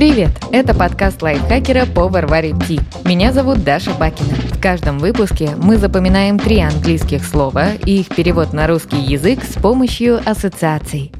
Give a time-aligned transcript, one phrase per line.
[0.00, 0.30] Привет!
[0.50, 2.80] Это подкаст лайфхакера по Варваре Ти.
[3.04, 4.32] Меня зовут Даша Бакина.
[4.50, 9.60] В каждом выпуске мы запоминаем три английских слова и их перевод на русский язык с
[9.60, 11.12] помощью ассоциаций.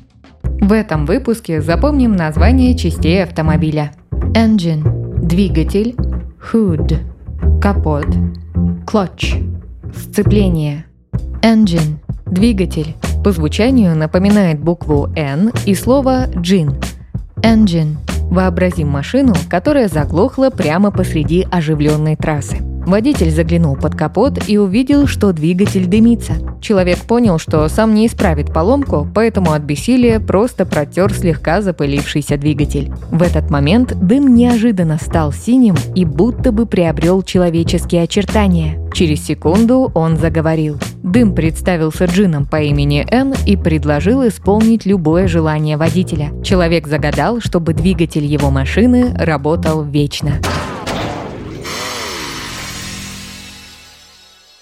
[0.43, 3.93] В этом выпуске запомним название частей автомобиля.
[4.33, 4.83] Engine–
[5.27, 5.95] двигатель,
[6.51, 7.01] hood–
[7.61, 8.09] капот,
[8.87, 9.47] clutch–
[9.95, 10.87] сцепление.
[11.43, 12.97] Engine– двигатель.
[13.23, 16.83] По звучанию напоминает букву N и слово gin.
[17.43, 17.97] Engine–
[18.31, 22.59] Вообразим машину, которая заглохла прямо посреди оживленной трассы.
[22.87, 26.35] Водитель заглянул под капот и увидел, что двигатель дымится.
[26.61, 32.93] Человек понял, что сам не исправит поломку, поэтому от бессилия просто протер слегка запылившийся двигатель.
[33.11, 38.81] В этот момент дым неожиданно стал синим и будто бы приобрел человеческие очертания.
[38.93, 40.79] Через секунду он заговорил.
[41.03, 46.31] Дым представился джином по имени Н и предложил исполнить любое желание водителя.
[46.45, 50.33] Человек загадал, чтобы двигатель его машины работал вечно.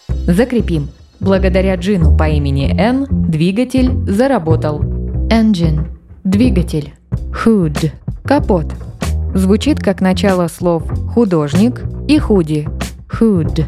[0.08, 0.88] Закрепим.
[1.20, 4.80] Благодаря джину по имени Н двигатель заработал.
[5.30, 5.88] Engine–
[6.24, 6.94] двигатель.
[7.44, 7.90] Hood–
[8.24, 8.72] капот.
[9.34, 12.68] Звучит как начало слов «художник» и «худи»–
[13.08, 13.64] hood.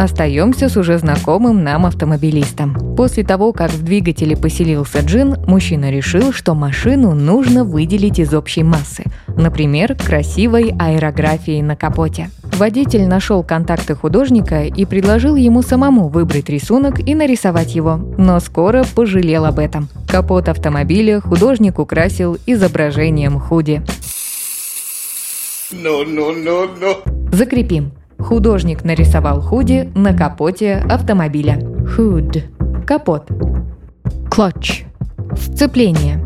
[0.00, 2.96] Остаемся с уже знакомым нам автомобилистом.
[2.96, 8.62] После того, как в двигателе поселился джин, мужчина решил, что машину нужно выделить из общей
[8.62, 9.04] массы,
[9.36, 12.30] например, красивой аэрографией на капоте.
[12.56, 18.84] Водитель нашел контакты художника и предложил ему самому выбрать рисунок и нарисовать его, но скоро
[18.94, 19.90] пожалел об этом.
[20.08, 23.82] Капот автомобиля художник украсил изображением худи.
[25.72, 27.36] No, no, no, no.
[27.36, 27.92] Закрепим.
[28.22, 31.58] Художник нарисовал худи на капоте автомобиля.
[31.58, 32.42] Hood–
[32.86, 33.28] капот.
[34.30, 34.84] Clutch–
[35.36, 36.20] сцепление.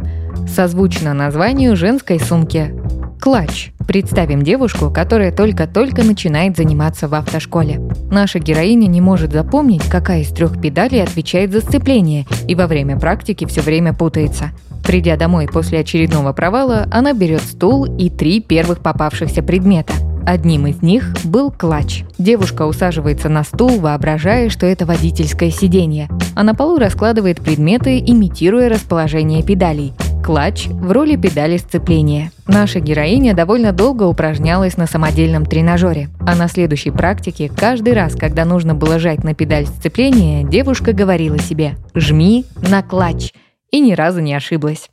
[0.46, 2.74] Созвучно названию женской сумки.
[3.20, 3.70] Клатч.
[3.86, 7.80] Представим девушку, которая только-только начинает заниматься в автошколе.
[8.10, 12.98] Наша героиня не может запомнить, какая из трех педалей отвечает за сцепление, и во время
[12.98, 14.50] практики все время путается.
[14.86, 19.94] Придя домой после очередного провала, она берет стул и три первых попавшихся предмета–
[20.26, 22.04] Одним из них был клатч.
[22.18, 28.70] Девушка усаживается на стул, воображая, что это водительское сиденье, а на полу раскладывает предметы, имитируя
[28.70, 29.92] расположение педалей.
[30.24, 32.32] Клатч в роли педали сцепления.
[32.46, 38.46] Наша героиня довольно долго упражнялась на самодельном тренажере, а на следующей практике каждый раз, когда
[38.46, 43.32] нужно было жать на педаль сцепления, девушка говорила себе «жми на клатч»
[43.70, 44.88] и ни разу не ошиблась.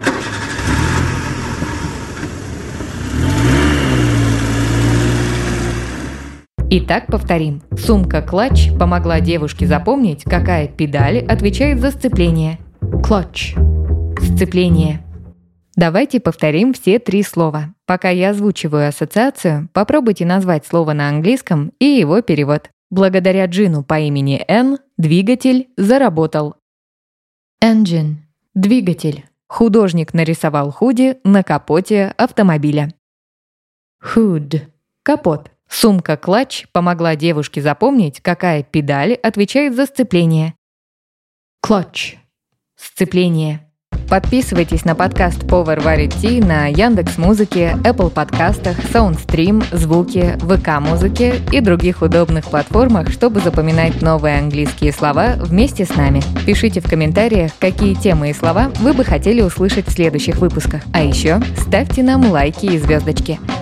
[6.73, 7.61] Итак, повторим.
[7.77, 12.59] Сумка-клатч помогла девушке запомнить, какая педаль отвечает за сцепление.
[13.03, 13.55] Клатч.
[14.17, 15.05] Сцепление.
[15.75, 17.75] Давайте повторим все три слова.
[17.85, 22.69] Пока я озвучиваю ассоциацию, попробуйте назвать слово на английском и его перевод.
[22.89, 26.55] Благодаря джину по имени Н двигатель заработал.
[27.61, 28.15] Engine–
[28.53, 29.25] двигатель.
[29.49, 32.93] Художник нарисовал худи на капоте автомобиля.
[34.01, 34.61] Hood–
[35.03, 35.51] капот.
[35.71, 40.53] Сумка-клатч помогла девушке запомнить, какая педаль отвечает за сцепление.
[41.61, 42.17] Клатч.
[42.75, 43.71] Сцепление.
[44.09, 51.61] Подписывайтесь на подкаст Power Ти на Яндекс Музыке, Apple подкастах, Soundstream, Звуки, ВК Музыке и
[51.61, 56.21] других удобных платформах, чтобы запоминать новые английские слова вместе с нами.
[56.45, 60.81] Пишите в комментариях, какие темы и слова вы бы хотели услышать в следующих выпусках.
[60.91, 63.39] А еще ставьте нам лайки и звездочки.